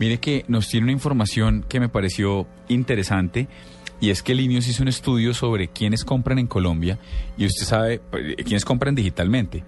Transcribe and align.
Mire 0.00 0.18
que 0.18 0.46
nos 0.48 0.66
tiene 0.66 0.84
una 0.84 0.92
información 0.92 1.62
que 1.68 1.78
me 1.78 1.90
pareció 1.90 2.46
interesante 2.68 3.48
y 4.00 4.08
es 4.08 4.22
que 4.22 4.34
Linios 4.34 4.66
hizo 4.66 4.82
un 4.82 4.88
estudio 4.88 5.34
sobre 5.34 5.68
quiénes 5.68 6.06
compran 6.06 6.38
en 6.38 6.46
Colombia 6.46 6.98
y 7.36 7.44
usted 7.44 7.66
sabe 7.66 8.00
eh, 8.14 8.36
quiénes 8.36 8.64
compran 8.64 8.94
digitalmente. 8.94 9.62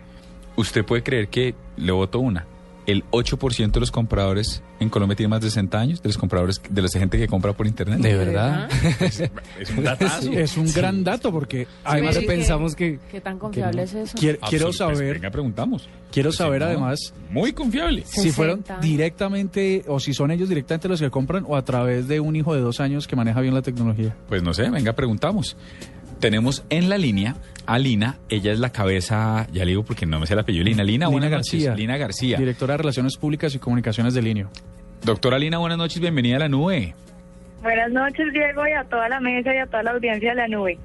Usted 0.57 0.87
puede 0.87 1.03
creer 1.03 1.29
que 1.29 1.55
le 1.77 1.93
voto 1.93 2.19
una. 2.19 2.47
El 2.85 3.05
8% 3.13 3.71
de 3.71 3.79
los 3.81 3.93
compradores 3.93 4.61
en 4.81 4.89
Colombia 4.89 5.15
tiene 5.15 5.29
más 5.29 5.41
de 5.41 5.49
60 5.51 5.79
años, 5.79 6.03
de 6.03 6.09
los 6.09 6.19
compradores, 6.19 6.61
de 6.69 6.83
la 6.83 6.89
gente 6.89 7.17
que 7.17 7.29
compra 7.29 7.53
por 7.53 7.69
internet. 7.69 8.01
¿De 8.01 8.17
verdad? 8.17 8.69
Es, 9.01 9.21
es 9.61 9.71
un 9.77 9.85
datazo. 9.85 10.33
Es 10.33 10.57
un 10.57 10.73
gran 10.73 11.05
dato 11.05 11.31
porque 11.31 11.69
además 11.85 12.17
Sí, 12.17 12.27
pensamos 12.27 12.75
que... 12.75 12.99
¿Qué 13.11 13.21
tan 13.21 13.39
confiable 13.39 13.85
es 13.85 13.95
eso? 13.95 14.17
quiero, 14.19 14.39
quiero 14.49 14.69
Absolut- 14.71 14.87
pues, 14.87 14.99
saber, 14.99 15.15
venga, 15.15 15.31
preguntamos. 15.31 15.89
quiero 16.11 16.33
saber 16.33 16.61
Sí, 16.63 16.65
no, 16.65 16.71
además 16.71 17.15
Muy 17.31 17.53
confiable. 17.53 18.03
si 18.05 18.33
fueron 18.33 18.63
60. 18.63 18.81
directamente 18.81 19.85
o 19.87 20.01
si 20.01 20.13
son 20.13 20.33
ellos 20.33 20.49
directamente 20.49 20.89
los 20.89 21.01
que 21.01 21.11
compran 21.11 21.45
o 21.47 21.57
a 21.57 21.65
través 21.65 22.09
de 22.09 22.19
un 22.19 22.35
hijo 22.35 22.53
de 22.55 22.61
dos 22.63 22.81
años 22.81 23.07
que 23.07 23.15
maneja 23.15 23.41
bien 23.41 23.55
la 23.55 23.63
tecnología. 23.63 24.17
Pues 24.29 24.43
no 24.43 24.53
sé, 24.55 24.69
venga, 24.71 24.93
preguntamos. 24.95 25.57
Tenemos 26.19 26.63
en 26.71 26.89
la 26.89 26.99
línea 26.99 27.37
a 27.73 27.79
Lina, 27.79 28.19
ella 28.29 28.53
es 28.53 28.61
la 28.61 28.71
cabeza, 28.71 29.47
ya 29.51 29.65
le 29.65 29.71
digo 29.71 29.83
porque 29.83 30.05
no 30.05 30.21
me 30.21 30.27
sé 30.27 30.35
el 30.35 30.41
apellido, 30.41 30.63
Lina, 30.63 30.85
Lina, 30.85 31.09
buenas 31.09 31.31
noches. 31.31 31.75
Lina 31.75 31.97
García. 31.97 32.37
Directora 32.37 32.75
de 32.75 32.79
Relaciones 32.79 33.17
Públicas 33.17 33.55
y 33.55 33.59
Comunicaciones 33.59 34.13
de 34.13 34.21
Linio. 34.21 34.51
Doctora 35.03 35.39
Lina, 35.39 35.57
buenas 35.57 35.79
noches, 35.79 35.99
bienvenida 35.99 36.37
a 36.37 36.41
la 36.41 36.49
nube. 36.51 36.95
Buenas 37.63 37.91
noches, 37.91 38.27
Diego, 38.35 38.67
y 38.67 38.73
a 38.73 38.85
toda 38.85 39.09
la 39.09 39.21
mesa 39.21 39.55
y 39.55 39.57
a 39.57 39.67
toda 39.67 39.85
la 39.85 39.93
audiencia 39.93 40.31
de 40.31 40.37
la 40.37 40.49
nube. 40.49 40.79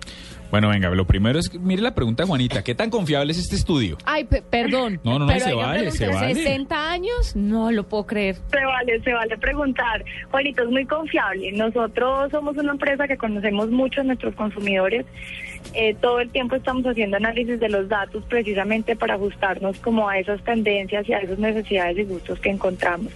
Bueno, 0.49 0.69
venga, 0.69 0.89
lo 0.91 1.05
primero 1.05 1.37
es, 1.39 1.49
que 1.49 1.59
mire 1.59 1.81
la 1.81 1.93
pregunta 1.93 2.23
de 2.23 2.27
Juanita, 2.27 2.63
¿qué 2.63 2.73
tan 2.73 2.89
confiable 2.89 3.31
es 3.33 3.37
este 3.39 3.55
estudio? 3.55 3.97
Ay, 4.05 4.23
pe- 4.23 4.41
perdón. 4.41 4.99
No, 5.03 5.19
no, 5.19 5.25
no, 5.25 5.27
pero 5.27 5.39
se 5.45 5.53
vale, 5.53 5.91
se 5.91 6.07
vale. 6.07 6.35
60 6.35 6.91
años, 6.91 7.35
no 7.35 7.69
lo 7.71 7.83
puedo 7.87 8.05
creer. 8.05 8.35
Se 8.49 8.63
vale, 8.65 9.01
se 9.03 9.13
vale 9.13 9.37
preguntar. 9.37 10.03
Juanito, 10.31 10.63
es 10.63 10.69
muy 10.69 10.85
confiable. 10.85 11.51
Nosotros 11.51 12.31
somos 12.31 12.55
una 12.57 12.71
empresa 12.71 13.07
que 13.07 13.17
conocemos 13.17 13.69
mucho 13.69 14.01
a 14.01 14.03
nuestros 14.05 14.33
consumidores. 14.35 15.05
Eh, 15.73 15.95
todo 15.99 16.21
el 16.21 16.29
tiempo 16.29 16.55
estamos 16.55 16.85
haciendo 16.85 17.17
análisis 17.17 17.59
de 17.59 17.67
los 17.69 17.89
datos 17.89 18.23
precisamente 18.29 18.95
para 18.95 19.15
ajustarnos 19.15 19.77
como 19.79 20.07
a 20.07 20.17
esas 20.17 20.41
tendencias 20.43 21.07
y 21.09 21.13
a 21.13 21.19
esas 21.19 21.39
necesidades 21.39 21.97
y 21.97 22.03
gustos 22.03 22.39
que 22.39 22.49
encontramos. 22.49 23.11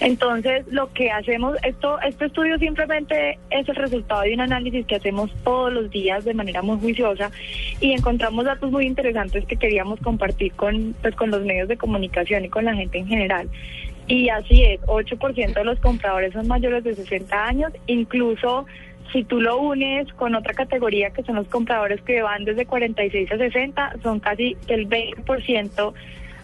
Entonces, 0.00 0.66
lo 0.68 0.90
que 0.92 1.10
hacemos, 1.10 1.56
esto, 1.62 2.00
este 2.00 2.24
estudio 2.24 2.58
simplemente 2.58 3.38
es 3.50 3.68
el 3.68 3.76
resultado 3.76 4.22
de 4.22 4.32
un 4.32 4.40
análisis 4.40 4.86
que 4.86 4.96
hacemos 4.96 5.30
todos 5.44 5.70
los 5.70 5.90
días 5.90 6.24
de 6.24 6.32
manera 6.32 6.62
muy 6.62 6.78
juiciosa 6.80 7.30
y 7.80 7.92
encontramos 7.92 8.46
datos 8.46 8.70
muy 8.70 8.86
interesantes 8.86 9.44
que 9.44 9.56
queríamos 9.56 10.00
compartir 10.00 10.52
con, 10.52 10.94
pues, 11.02 11.14
con 11.14 11.30
los 11.30 11.42
medios 11.44 11.68
de 11.68 11.76
comunicación 11.76 12.46
y 12.46 12.48
con 12.48 12.64
la 12.64 12.74
gente 12.74 12.98
en 12.98 13.08
general. 13.08 13.48
Y 14.06 14.30
así 14.30 14.64
es, 14.64 14.80
8% 14.86 15.52
de 15.52 15.64
los 15.64 15.78
compradores 15.80 16.32
son 16.32 16.48
mayores 16.48 16.82
de 16.82 16.94
60 16.94 17.46
años, 17.46 17.72
incluso 17.86 18.64
si 19.12 19.22
tú 19.24 19.40
lo 19.40 19.58
unes 19.58 20.10
con 20.14 20.34
otra 20.34 20.54
categoría 20.54 21.10
que 21.10 21.22
son 21.24 21.36
los 21.36 21.48
compradores 21.48 22.00
que 22.02 22.22
van 22.22 22.44
desde 22.44 22.64
46 22.64 23.30
a 23.32 23.36
60, 23.36 23.96
son 24.02 24.18
casi 24.20 24.56
el 24.68 24.88
20% 24.88 25.92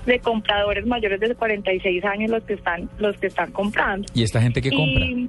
de 0.06 0.18
compradores 0.20 0.86
mayores 0.86 1.20
de 1.20 1.34
46 1.34 2.04
años 2.04 2.30
los 2.30 2.42
que 2.44 2.54
están 2.54 2.88
los 2.98 3.16
que 3.18 3.26
están 3.26 3.50
comprando. 3.52 4.06
¿Y 4.14 4.22
esta 4.22 4.40
gente 4.40 4.62
qué 4.62 4.70
compra? 4.70 5.04
Y- 5.04 5.28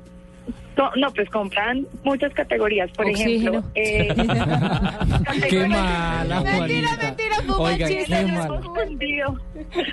no, 0.78 0.92
no, 0.96 1.12
pues 1.12 1.28
compran 1.32 1.88
muchas 2.04 2.32
categorías, 2.34 2.90
por 2.92 3.08
Oxígeno. 3.08 3.64
ejemplo. 3.64 3.72
eh, 3.74 4.08
Qué 5.50 5.68
mala, 5.68 6.42
Mentira, 6.42 6.90
mentira, 7.02 7.36
Oiga, 7.58 7.88
chiste. 7.88 8.16
qué 8.16 8.32
mala. 8.32 8.62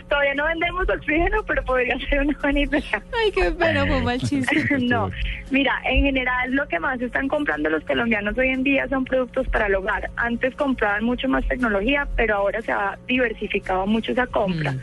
Todavía 0.08 0.34
no 0.34 0.44
vendemos 0.46 0.88
oxígeno, 0.88 1.42
pero 1.46 1.64
podría 1.64 1.98
ser 2.08 2.20
una 2.20 2.38
buena 2.42 2.60
idea. 2.60 2.82
Ay, 2.92 3.32
qué 3.32 3.50
pena, 3.52 3.84
mal 4.02 4.20
chiste. 4.20 4.64
No, 4.84 5.10
mira, 5.50 5.72
en 5.84 6.04
general 6.04 6.52
lo 6.52 6.66
que 6.68 6.78
más 6.78 7.00
están 7.00 7.28
comprando 7.28 7.70
los 7.70 7.82
colombianos 7.84 8.36
hoy 8.36 8.48
en 8.48 8.62
día 8.62 8.86
son 8.88 9.04
productos 9.04 9.48
para 9.48 9.66
el 9.66 9.74
hogar. 9.76 10.10
Antes 10.16 10.54
compraban 10.54 11.04
mucho 11.04 11.28
más 11.28 11.46
tecnología, 11.48 12.06
pero 12.16 12.36
ahora 12.36 12.60
se 12.60 12.72
ha 12.72 12.98
diversificado 13.08 13.86
mucho 13.86 14.12
esa 14.12 14.26
compra. 14.26 14.74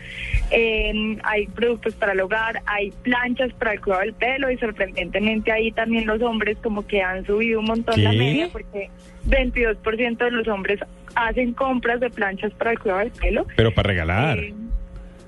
Eh, 0.51 1.17
hay 1.23 1.47
productos 1.47 1.95
para 1.95 2.11
el 2.11 2.19
hogar, 2.19 2.61
hay 2.65 2.91
planchas 3.03 3.53
para 3.53 3.73
el 3.73 3.79
cuidado 3.81 4.01
del 4.01 4.13
pelo 4.13 4.51
y 4.51 4.57
sorprendentemente 4.57 5.51
ahí 5.51 5.71
también 5.71 6.05
los 6.05 6.21
hombres 6.21 6.57
como 6.61 6.85
que 6.85 7.01
han 7.01 7.25
subido 7.25 7.59
un 7.61 7.65
montón 7.67 8.03
la 8.03 8.11
media 8.11 8.49
porque 8.51 8.89
22% 9.27 10.17
de 10.17 10.31
los 10.31 10.47
hombres 10.49 10.79
hacen 11.15 11.53
compras 11.53 11.99
de 12.01 12.09
planchas 12.09 12.51
para 12.53 12.71
el 12.71 12.79
cuidado 12.79 12.99
del 13.01 13.11
pelo. 13.11 13.45
Pero 13.55 13.73
para 13.73 13.87
regalar. 13.87 14.39
Eh, 14.39 14.53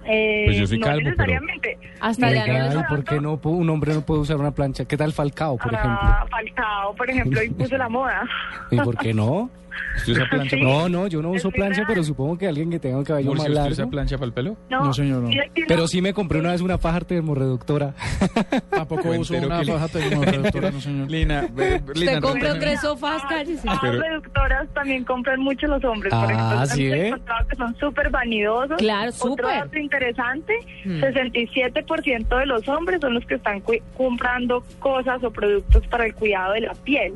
eh, 0.06 0.44
Pues 0.48 0.58
yo 0.58 0.68
soy 0.68 0.80
no 0.80 0.86
calvo, 0.88 1.00
pero- 1.00 1.12
necesariamente. 1.12 1.78
Hasta 2.02 2.30
ya 2.34 2.46
no 2.46 2.54
Oiga, 2.54 2.66
les- 2.66 2.76
¿y 2.76 2.84
por 2.90 3.04
qué 3.06 3.22
no 3.22 3.42
pu- 3.42 3.56
un 3.58 3.70
hombre 3.70 3.94
no 3.94 4.02
puede 4.06 4.20
usar 4.20 4.36
una 4.38 4.52
plancha? 4.52 4.84
¿Qué 4.84 4.98
tal 4.98 5.14
Falcao, 5.14 5.58
por 5.58 5.74
Ah, 5.74 6.26
Falcao, 6.30 6.94
por 6.96 7.10
ejemplo, 7.10 7.42
impuso 7.44 7.78
la 7.78 7.88
moda. 7.88 8.24
ejemplo? 8.24 8.78
¿Y 8.78 8.78
por 8.84 8.98
qué 8.98 9.14
no? 9.14 9.50
¿Usted 9.98 10.14
usa 10.14 10.26
plancha, 10.30 10.56
Sí. 10.58 10.62
No, 10.62 10.90
no, 10.90 11.08
yo 11.08 11.22
no 11.22 11.30
uso 11.32 11.50
plancha, 11.52 11.84
pero 11.88 12.04
supongo 12.04 12.38
que 12.38 12.48
alguien 12.48 12.70
que 12.70 12.80
tenga 12.80 12.98
un 12.98 13.04
cabello 13.04 13.30
Murcia, 13.30 13.50
más 13.50 13.58
¿usted 13.58 13.72
usa 13.72 13.78
largo. 13.84 13.92
plancha 13.92 14.18
para 14.18 14.28
el 14.28 14.34
pelo? 14.34 14.58
No, 14.70 14.94
señor, 14.94 15.22
no. 15.22 15.30
mira 15.30 15.46
que 15.54 15.64
Pero 15.68 15.82
no. 15.82 15.88
sí 15.88 16.02
me 16.02 16.14
compré 16.14 16.40
una 16.40 16.52
vez 16.52 16.62
una 16.62 16.78
faja 16.78 17.00
termorreductora. 17.02 17.94
Tampoco 18.70 19.10
uso 19.10 19.36
una 19.36 19.64
faja 19.64 19.88
tecnología, 19.88 20.72
no 20.72 20.82
señor. 20.82 21.10
Lina, 21.10 21.48
ve- 21.54 21.82
Lina, 21.96 22.12
Usted 22.14 22.20
compró 22.22 22.54
tres 22.60 22.82
sofás, 22.82 23.22
cállese. 23.30 23.66
Las 23.68 23.80
Pero- 23.80 24.02
reductoras 24.02 24.68
también 24.74 25.04
compran 25.04 25.40
mucho 25.40 25.68
los 25.68 25.84
hombres, 25.84 26.14
por 26.14 26.32
Ah, 26.32 26.64
ejemplo. 26.66 26.76
¿sí 26.76 26.92
encontrado 26.92 27.48
que 27.48 27.56
son 27.56 27.76
súper 27.78 28.10
vanidosos. 28.10 28.78
Claro, 28.78 29.10
Otro 29.12 29.30
súper. 29.30 29.46
dato 29.46 29.78
interesante, 29.80 30.54
Hmm. 30.86 31.02
67% 31.02 32.38
de 32.38 32.46
los 32.46 32.68
hombres 32.68 33.00
son 33.02 33.14
los 33.14 33.26
que 33.26 33.36
están 33.36 33.60
cu- 33.62 33.74
comprando 33.96 34.64
cosas 34.80 35.24
o 35.24 35.32
productos 35.32 35.86
para 35.88 36.06
el 36.06 36.14
cuidado 36.16 36.54
de 36.54 36.62
la 36.62 36.74
piel. 36.74 37.14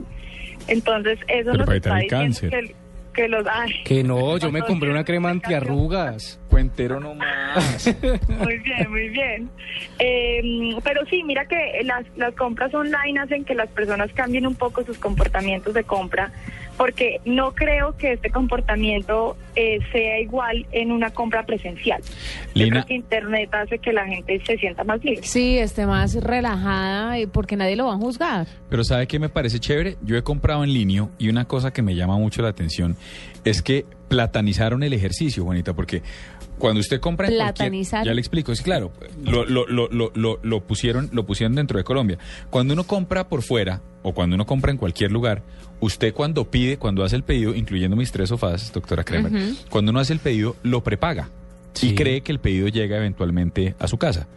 Entonces, 0.68 1.19
eso 1.28 1.51
Pero 1.51 1.57
nos 1.57 1.66
para 1.66 1.78
está 1.78 1.95
diciendo 1.97 2.40
que, 2.41 2.75
que 3.13 3.28
los... 3.28 3.45
Ay, 3.50 3.72
Que 3.84 4.03
no, 4.03 4.38
yo 4.40 4.51
me 4.51 4.62
compré 4.62 4.90
una 4.90 5.03
crema 5.03 5.29
antiarrugas. 5.31 6.40
Cuentero 6.50 7.00
nomás. 7.00 7.88
Muy 8.30 8.58
bien, 8.59 8.90
muy 8.91 9.09
bien. 9.09 9.50
Eh, 10.00 10.75
pero 10.84 11.06
sí, 11.09 11.24
mira 11.24 11.46
que 11.46 11.81
las, 11.84 12.06
las 12.16 12.34
compras 12.35 12.74
online 12.74 13.19
hacen 13.19 13.46
que 13.46 13.56
las 13.56 13.69
personas 13.69 14.12
cambien 14.13 14.46
un 14.47 14.56
poco 14.56 14.84
sus 14.84 14.97
comportamientos 14.97 15.74
de 15.74 15.84
compra, 15.84 16.31
porque 16.78 17.19
no 17.25 17.53
creo 17.53 17.96
que 17.97 18.13
este 18.13 18.30
comportamiento 18.30 19.36
eh, 19.56 19.80
sea 19.91 20.19
igual 20.19 20.66
en 20.72 20.91
una 20.91 21.09
compra 21.12 21.46
presencial. 21.46 22.02
Yo 22.56 22.63
Lina- 22.66 22.69
creo 22.78 22.86
que 22.86 22.94
Internet 22.96 23.50
hace 23.53 23.80
que 23.80 23.94
la 23.94 24.06
gente 24.06 24.40
se 24.46 24.57
sienta 24.57 24.84
más 24.84 25.03
libre. 25.03 25.24
Sí, 25.24 25.57
esté 25.57 25.86
más 25.86 26.16
relajada 26.16 27.19
y 27.19 27.25
porque 27.25 27.56
nadie 27.56 27.75
lo 27.75 27.88
va 27.88 27.94
a 27.94 27.97
juzgar. 27.97 28.47
Pero 28.69 28.84
¿sabe 28.84 29.07
qué 29.07 29.19
me 29.19 29.30
parece 29.30 29.59
chévere? 29.59 29.97
Yo 30.03 30.16
he 30.18 30.24
comprado 30.24 30.63
en 30.63 30.74
línea 30.74 31.07
y 31.18 31.30
una 31.30 31.46
cosa 31.46 31.72
que 31.74 31.81
me 31.81 31.96
llama 31.96 32.18
mucho 32.18 32.41
la 32.41 32.50
atención 32.50 32.96
es 33.44 33.62
que 33.62 33.86
platanizaron 34.07 34.84
el 34.84 34.94
ejercicio, 34.94 35.44
Juanita, 35.44 35.74
porque 35.74 36.02
cuando 36.57 36.79
usted 36.79 37.00
compra 37.00 37.28
en 37.28 37.35
cualquier- 37.35 37.56
Platanizaron. 37.56 38.06
ya 38.06 38.13
le 38.13 38.19
explico, 38.22 38.51
es 38.51 38.62
claro, 38.62 38.91
lo, 39.23 39.45
lo, 39.45 39.68
lo, 39.68 39.88
lo, 39.90 40.12
lo, 40.16 40.40
lo 40.41 40.62
pusieron, 40.62 41.09
lo 41.13 41.25
pusieron 41.25 41.56
dentro 41.56 41.78
de 41.78 41.84
Colombia. 41.84 42.18
Cuando 42.50 42.74
uno 42.74 42.83
compra 42.86 43.27
por 43.27 43.42
fuera 43.44 43.81
o 44.04 44.13
cuando 44.13 44.36
uno 44.36 44.45
compra 44.45 44.71
en 44.71 44.77
cualquier 44.77 45.12
lugar, 45.12 45.44
usted 45.80 46.13
cuando 46.13 46.50
pide, 46.50 46.77
cuando 46.77 47.04
hace 47.04 47.15
el 47.15 47.24
pedido, 47.24 47.54
incluyendo 47.56 47.95
mis 47.95 48.12
tres 48.12 48.30
sofás, 48.30 48.71
doctora 48.74 49.04
Kremer, 49.04 49.54
cuando 49.69 49.92
uno 49.92 50.00
hace 50.00 50.13
el 50.13 50.19
pedido, 50.19 50.56
lo 50.63 50.81
prepaga 50.83 51.30
y 51.81 51.94
cree 51.95 52.21
que 52.21 52.31
el 52.31 52.39
pedido 52.39 52.68
llega 52.69 52.98
eventualmente 52.98 53.75
a 53.80 53.88
su 53.88 53.98
casa. 53.98 54.27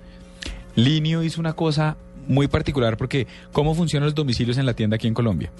Linio 0.76 1.22
hizo 1.22 1.40
una 1.40 1.54
cosa 1.54 1.96
muy 2.28 2.46
particular 2.48 2.96
porque 2.96 3.26
¿cómo 3.52 3.74
funcionan 3.74 4.06
los 4.06 4.14
domicilios 4.14 4.58
en 4.58 4.66
la 4.66 4.74
tienda 4.74 4.96
aquí 4.96 5.06
en 5.06 5.14
Colombia? 5.14 5.50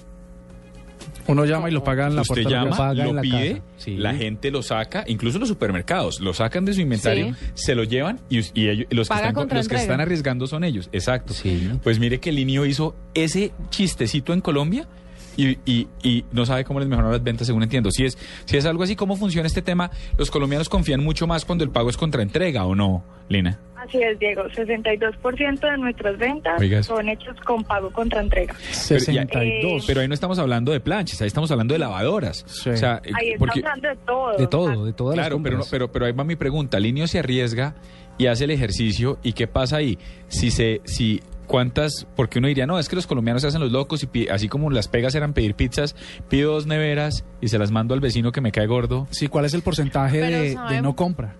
Uno 1.27 1.45
llama 1.45 1.69
y 1.69 1.73
lo 1.73 1.83
paga 1.83 2.07
en 2.07 2.15
la 2.15 2.21
Usted 2.23 2.43
llama, 2.47 2.75
paga 2.75 3.03
lo 3.03 3.09
en 3.11 3.15
la 3.17 3.21
pide, 3.21 3.51
casa, 3.53 3.63
sí. 3.77 3.97
la 3.97 4.13
gente 4.15 4.51
lo 4.51 4.61
saca, 4.63 5.03
incluso 5.07 5.39
los 5.39 5.49
supermercados, 5.49 6.19
lo 6.19 6.33
sacan 6.33 6.65
de 6.65 6.73
su 6.73 6.81
inventario, 6.81 7.33
Sí. 7.39 7.45
se 7.55 7.75
lo 7.75 7.83
llevan 7.83 8.19
y, 8.29 8.39
y 8.59 8.69
ellos- 8.69 8.87
los, 8.91 9.07
que 9.07 9.13
Paga 9.13 9.21
están, 9.27 9.35
contra 9.35 9.57
los 9.57 9.67
que 9.67 9.75
entrega. 9.75 9.81
están 9.93 10.01
arriesgando 10.01 10.47
son 10.47 10.63
ellos. 10.63 10.89
Exacto. 10.91 11.33
Sí. 11.33 11.69
Pues 11.83 11.99
mire 11.99 12.19
que 12.19 12.31
Linio 12.31 12.65
hizo 12.65 12.95
ese 13.13 13.51
chistecito 13.69 14.33
en 14.33 14.41
Colombia 14.41 14.87
y, 15.37 15.57
y, 15.65 15.87
y 16.03 16.25
no 16.31 16.45
sabe 16.45 16.63
cómo 16.63 16.79
les 16.79 16.87
mejorar 16.89 17.11
las 17.11 17.23
ventas, 17.23 17.47
según 17.47 17.63
entiendo. 17.63 17.91
Si 17.91 18.05
es, 18.05 18.17
si 18.45 18.57
es 18.57 18.65
algo 18.65 18.83
así, 18.83 18.95
¿cómo 18.95 19.15
funciona 19.15 19.47
este 19.47 19.61
tema? 19.61 19.91
¿Los 20.17 20.31
colombianos 20.31 20.69
confían 20.69 21.03
mucho 21.03 21.27
más 21.27 21.45
cuando 21.45 21.63
el 21.63 21.69
pago 21.71 21.89
es 21.89 21.97
contra 21.97 22.21
entrega 22.21 22.65
o 22.65 22.75
no, 22.75 23.03
Lina? 23.29 23.59
Así 23.75 23.97
es, 23.99 24.19
Diego. 24.19 24.43
62% 24.43 25.59
de 25.59 25.77
nuestras 25.79 26.15
ventas 26.19 26.59
Oiga 26.61 26.83
son 26.83 27.09
hechos 27.09 27.35
con 27.45 27.63
pago 27.63 27.89
contra 27.91 28.21
entrega. 28.21 28.53
62. 28.71 29.85
Pero 29.87 30.01
ahí 30.01 30.07
no 30.07 30.13
estamos 30.13 30.37
hablando 30.39 30.71
de 30.71 30.79
planchas, 30.79 31.21
ahí 31.21 31.27
estamos 31.27 31.49
hablando 31.51 31.73
de 31.73 31.79
lavadoras. 31.79 32.43
Sí. 32.47 32.69
O 32.69 32.77
sea, 32.77 33.01
Ahí 33.15 33.29
eh, 33.29 33.33
estamos 33.33 33.37
porque, 33.39 33.59
hablando 33.59 33.87
de 33.89 33.95
todo. 34.05 34.37
De 34.37 34.47
todo, 34.47 34.85
de 34.85 34.93
todas 34.93 35.17
las 35.17 35.25
claro, 35.27 35.41
pero, 35.43 35.57
no- 35.57 35.63
pero, 35.69 35.91
pero 35.91 36.05
ahí 36.05 36.11
va 36.11 36.23
mi 36.23 36.35
pregunta. 36.35 36.79
Linio 36.79 37.07
se 37.07 37.19
arriesga 37.19 37.75
y 38.17 38.27
hace 38.27 38.43
el 38.43 38.51
ejercicio 38.51 39.17
y 39.23 39.33
¿qué 39.33 39.47
pasa 39.47 39.77
ahí? 39.77 39.97
Si 40.27 40.51
se, 40.51 40.81
si 40.85 41.21
cuántas, 41.51 42.07
porque 42.15 42.39
uno 42.39 42.47
diría, 42.47 42.65
no, 42.65 42.79
es 42.79 42.87
que 42.87 42.95
los 42.95 43.05
colombianos 43.07 43.41
se 43.41 43.49
hacen 43.49 43.59
los 43.59 43.71
locos 43.73 44.01
y 44.03 44.07
pi- 44.07 44.29
así 44.29 44.47
como 44.47 44.69
las 44.71 44.87
pegas 44.87 45.13
eran 45.15 45.33
pedir 45.33 45.53
pizzas, 45.53 45.95
pido 46.29 46.53
dos 46.53 46.65
neveras 46.65 47.25
y 47.41 47.49
se 47.49 47.59
las 47.59 47.71
mando 47.71 47.93
al 47.93 47.99
vecino 47.99 48.31
que 48.31 48.39
me 48.39 48.53
cae 48.53 48.67
gordo 48.67 49.05
Sí, 49.11 49.27
¿cuál 49.27 49.43
es 49.43 49.53
el 49.53 49.61
porcentaje 49.61 50.21
Pero 50.21 50.67
de, 50.69 50.81
no 50.81 50.95
compra? 50.95 51.35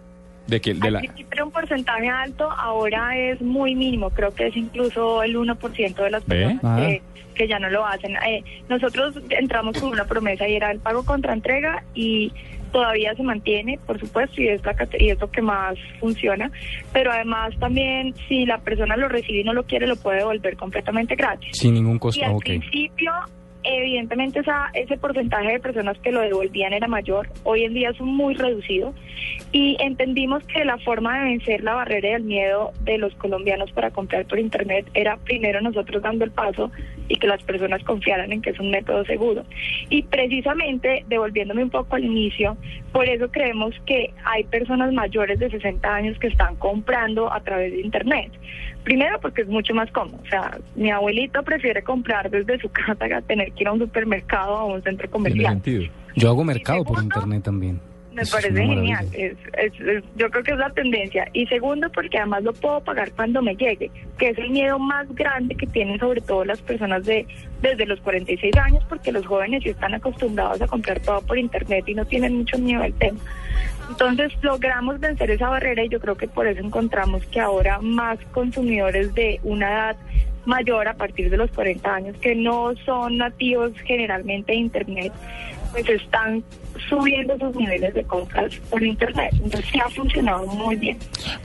de 0.48 0.60
que 0.60 0.74
de 0.74 0.92
la 0.92 1.02
era 1.32 1.46
un 1.46 1.52
porcentaje 1.52 2.10
alto, 2.10 2.52
ahora 2.52 3.16
es 3.18 3.42
muy 3.42 3.74
mínimo, 3.74 4.10
creo 4.10 4.34
que 4.34 4.48
es 4.48 4.58
incluso 4.58 5.24
el 5.24 5.38
1% 5.38 5.96
de 5.96 6.10
las 6.12 6.24
personas 6.26 6.60
Ah. 6.64 6.78
que, 6.82 7.02
que 7.36 7.48
ya 7.48 7.58
no 7.60 7.70
lo 7.70 7.86
hacen. 7.86 8.16
Eh, 8.18 8.44
nosotros 8.68 9.16
entramos 9.30 9.80
con 9.80 9.92
una 9.92 10.04
promesa 10.06 10.46
y 10.50 10.56
era 10.56 10.72
el 10.72 10.80
pago 10.80 11.06
contra 11.06 11.32
entrega 11.34 11.84
y 11.94 12.34
todavía 12.72 13.14
se 13.16 13.24
mantiene, 13.24 13.80
por 13.86 14.00
supuesto, 14.00 14.42
y 14.42 14.48
es, 14.48 14.64
la, 14.66 14.76
y 15.00 15.10
es 15.10 15.20
lo 15.20 15.30
que 15.32 15.42
más 15.42 15.76
funciona, 16.00 16.52
pero 16.94 17.12
además 17.12 17.54
también 17.60 18.14
si 18.28 18.46
la 18.46 18.58
persona 18.60 18.96
lo 18.98 19.08
recibe 19.08 19.42
y 19.42 19.44
no 19.44 19.54
lo 19.54 19.64
quiere, 19.64 19.88
lo 19.88 19.96
puede 19.96 20.20
devolver 20.20 20.56
completamente 20.58 21.16
gratis. 21.16 21.50
Sin 21.54 21.74
ningún 21.74 22.00
costo. 22.00 22.20
Y 22.20 22.24
al 22.24 22.32
Ah, 22.32 22.36
ok. 22.36 22.44
principio, 22.44 23.12
evidentemente, 23.64 24.42
ese 24.74 24.98
porcentaje 24.98 25.54
de 25.54 25.60
personas 25.60 25.98
que 26.00 26.12
lo 26.12 26.22
devolvían 26.22 26.74
era 26.74 26.88
mayor. 26.88 27.30
Hoy 27.44 27.64
en 27.64 27.74
día 27.74 27.90
es 27.90 28.02
muy 28.02 28.34
reducido. 28.34 28.94
Y 29.52 29.78
entendimos 29.80 30.44
que 30.46 30.66
la 30.66 30.78
forma 30.80 31.20
de 31.20 31.30
vencer 31.32 31.64
la 31.64 31.76
barrera 31.76 32.10
del 32.12 32.24
miedo 32.24 32.72
de 32.82 32.98
los 32.98 33.14
colombianos 33.16 33.72
para 33.72 33.92
comprar 33.92 34.26
por 34.26 34.40
Internet 34.40 34.90
era 34.94 35.18
primero 35.18 35.62
nosotros 35.62 36.02
dando 36.02 36.26
el 36.26 36.32
paso 36.32 36.72
y 37.08 37.18
que 37.18 37.28
las 37.28 37.44
personas 37.44 37.84
confiaran 37.84 38.32
en 38.32 38.42
que 38.42 38.52
es 38.52 38.60
un 38.60 38.72
método 38.72 39.04
seguro. 39.06 39.44
Y 39.90 40.04
precisamente, 40.04 41.04
devolviéndome 41.08 41.64
un 41.64 41.70
poco 41.70 41.96
al 41.96 42.06
inicio, 42.06 42.56
por 42.94 43.08
eso 43.08 43.30
creemos 43.30 43.76
que 43.86 44.14
hay 44.24 44.46
personas 44.46 44.94
mayores 44.94 45.40
de 45.40 45.50
60 45.50 45.94
años 45.94 46.18
que 46.20 46.28
están 46.28 46.56
comprando 46.56 47.32
a 47.32 47.42
través 47.42 47.74
de 47.74 47.82
Internet. 47.82 48.32
Primero 48.84 49.20
porque 49.20 49.44
es 49.44 49.48
mucho 49.48 49.74
más 49.74 49.92
cómodo. 49.92 50.20
O 50.24 50.28
sea, 50.28 50.58
mi 50.76 50.90
abuelito 50.90 51.44
prefiere 51.44 51.84
comprar 51.84 52.30
desde 52.30 52.60
su 52.60 52.70
casa 52.70 53.08
que 53.08 53.22
tener 53.28 53.52
que 53.52 53.64
ir 53.64 53.68
a 53.68 53.74
un 53.74 53.80
supermercado 53.80 54.54
o 54.54 54.58
a 54.58 54.66
un 54.66 54.84
centro 54.84 55.08
tiene 55.08 55.12
comercial. 55.12 55.54
sentido. 55.54 55.84
Yo 56.16 56.30
hago 56.30 56.44
mercado 56.44 56.84
por 56.84 57.04
internet 57.04 57.44
también. 57.44 57.80
Me 58.14 58.24
Eso 58.24 58.36
parece 58.36 58.66
genial. 58.66 59.08
Es, 59.14 59.38
es- 59.58 59.80
es- 59.80 60.04
yo 60.18 60.30
creo 60.30 60.44
que 60.44 60.52
es 60.52 60.58
la 60.58 60.70
tendencia. 60.72 61.28
Y 61.34 61.46
segundo, 61.48 61.90
porque 61.92 62.18
además 62.18 62.44
lo 62.44 62.52
puedo 62.54 62.82
pagar 62.82 63.12
cuando 63.14 63.42
me 63.42 63.56
llegue, 63.56 63.90
que 64.18 64.30
es 64.30 64.38
el 64.38 64.50
miedo 64.50 64.78
más 64.80 65.08
grande 65.16 65.56
que 65.56 65.66
tienen 65.68 65.98
sobre 66.00 66.20
todo 66.22 66.44
las 66.44 66.62
personas 66.62 67.06
de 67.06 67.26
desde 67.62 67.86
los 67.86 68.02
46 68.02 68.58
años, 68.58 68.84
porque 68.90 69.12
los 69.12 69.26
jóvenes 69.26 69.64
ya 69.64 69.72
están 69.72 69.94
acostumbrados 69.94 70.62
a 70.62 70.68
comprar 70.68 71.00
todo 71.00 71.22
por 71.22 71.38
internet 71.38 71.86
y 71.88 71.94
no 71.94 72.06
tienen 72.06 72.36
mucho 72.40 72.58
miedo 72.58 72.82
al 72.84 72.94
tema. 72.94 73.20
Entonces 73.90 74.32
logramos 74.42 75.00
vencer 75.00 75.32
esa 75.32 75.50
barrera 75.50 75.84
y 75.84 75.90
yo 75.90 76.00
creo 76.00 76.16
que 76.16 76.28
por 76.28 76.48
eso 76.48 76.60
encontramos 76.60 77.26
que 77.28 77.40
ahora 77.40 77.80
más 77.82 78.18
consumidores 78.32 79.14
de 79.14 79.40
una 79.44 79.70
edad 79.70 79.96
mayor 80.46 80.88
a 80.88 80.96
partir 80.96 81.30
de 81.30 81.38
los 81.38 81.52
40 81.52 81.94
años 81.94 82.18
que 82.18 82.34
no 82.34 82.74
son 82.84 83.18
nativos 83.18 83.74
generalmente 83.86 84.54
de 84.54 84.58
internet 84.58 85.14
pues 85.72 85.88
están 85.90 86.44
subiendo 86.90 87.38
sus 87.38 87.56
niveles 87.56 87.94
de 87.94 88.04
compras 88.04 88.56
por 88.70 88.84
internet. 88.84 89.32
Entonces 89.34 89.66
sí 89.72 89.80
ha 89.80 89.90
funcionado 89.90 90.46
muy 90.48 90.76
bien. 90.76 90.98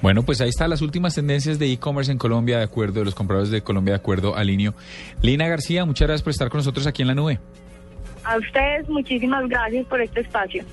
Bueno, 0.02 0.22
pues 0.22 0.40
ahí 0.40 0.48
están 0.48 0.70
las 0.70 0.82
últimas 0.82 1.14
tendencias 1.14 1.58
de 1.58 1.72
e-commerce 1.72 2.10
en 2.10 2.18
Colombia, 2.18 2.58
de 2.58 2.64
acuerdo, 2.64 3.00
de 3.00 3.04
los 3.04 3.14
compradores 3.14 3.50
de 3.50 3.62
Colombia, 3.62 3.94
de 3.94 4.00
acuerdo 4.00 4.36
al 4.36 4.46
Linio. 4.46 4.74
Lina 5.22 5.48
García, 5.48 5.84
muchas 5.84 6.08
gracias 6.08 6.22
por 6.22 6.30
estar 6.30 6.48
con 6.48 6.58
nosotros 6.58 6.86
aquí 6.86 7.02
en 7.02 7.08
la 7.08 7.14
nube. 7.14 7.38
A 8.24 8.38
ustedes 8.38 8.88
muchísimas 8.88 9.48
gracias 9.48 9.86
por 9.86 10.00
este 10.00 10.20
espacio. 10.20 10.64